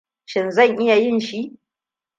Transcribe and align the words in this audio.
Shin 0.25 0.49
zan 0.55 0.71
iya 0.81 0.95
yin 1.03 1.19
shi? 1.27 1.39